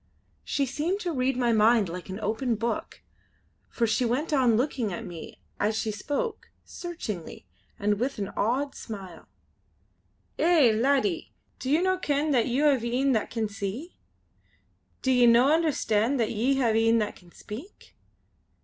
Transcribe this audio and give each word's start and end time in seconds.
She 0.43 0.65
seemed 0.65 0.99
to 1.01 1.11
read 1.11 1.37
my 1.37 1.51
mind 1.53 1.87
like 1.87 2.09
an 2.09 2.19
open 2.21 2.55
book, 2.55 3.03
for 3.69 3.85
she 3.85 4.03
went 4.03 4.33
on 4.33 4.57
looking 4.57 4.91
at 4.91 5.05
me 5.05 5.43
as 5.59 5.77
she 5.77 5.91
spoke, 5.91 6.49
searchingly 6.65 7.45
and 7.77 7.99
with 7.99 8.17
an 8.17 8.29
odd 8.29 8.73
smile. 8.73 9.27
"Eh! 10.39 10.71
laddie, 10.71 11.33
do 11.59 11.69
ye 11.69 11.79
no 11.83 11.99
ken 11.99 12.31
that 12.31 12.47
ye 12.47 12.61
hae 12.61 12.99
een 12.99 13.11
that 13.11 13.29
can 13.29 13.47
see? 13.47 13.95
Do 15.03 15.11
ye 15.11 15.27
no 15.27 15.53
understand 15.53 16.19
that 16.19 16.31
ye 16.31 16.55
hae 16.55 16.89
een 16.89 16.97
that 16.97 17.15
can 17.15 17.31
speak? 17.31 17.95